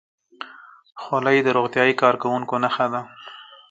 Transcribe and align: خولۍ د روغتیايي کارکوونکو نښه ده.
خولۍ 1.01 1.37
د 1.43 1.47
روغتیايي 1.57 1.93
کارکوونکو 2.01 2.55
نښه 2.63 2.87
ده. 2.93 3.01